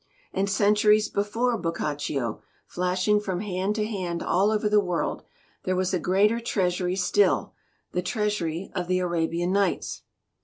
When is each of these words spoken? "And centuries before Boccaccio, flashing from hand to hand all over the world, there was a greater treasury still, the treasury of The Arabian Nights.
"And 0.33 0.49
centuries 0.49 1.09
before 1.09 1.55
Boccaccio, 1.59 2.41
flashing 2.65 3.19
from 3.19 3.41
hand 3.41 3.75
to 3.75 3.85
hand 3.85 4.23
all 4.23 4.49
over 4.49 4.67
the 4.67 4.79
world, 4.79 5.21
there 5.63 5.75
was 5.75 5.93
a 5.93 5.99
greater 5.99 6.39
treasury 6.39 6.95
still, 6.95 7.53
the 7.91 8.01
treasury 8.01 8.71
of 8.73 8.87
The 8.87 8.97
Arabian 8.97 9.51
Nights. 9.51 10.01